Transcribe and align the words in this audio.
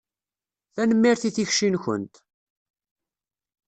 Tanemmirt 0.73 1.23
i 1.27 1.31
tikci-nkent. 1.35 2.15